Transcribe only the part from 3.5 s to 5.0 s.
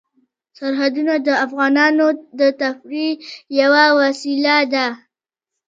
یوه وسیله ده.